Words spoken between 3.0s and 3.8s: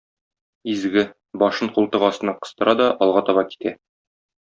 алга таба китә.